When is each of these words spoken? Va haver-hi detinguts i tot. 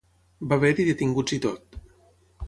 Va 0.53 0.57
haver-hi 0.59 0.85
detinguts 0.87 1.35
i 1.37 1.39
tot. 1.43 1.77